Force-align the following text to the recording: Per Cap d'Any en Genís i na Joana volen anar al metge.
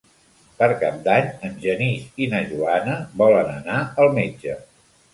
Per 0.61 0.69
Cap 0.83 0.97
d'Any 1.07 1.27
en 1.51 1.53
Genís 1.67 2.09
i 2.25 2.31
na 2.33 2.41
Joana 2.49 2.99
volen 3.23 3.55
anar 3.63 3.81
al 3.87 4.15
metge. 4.21 4.61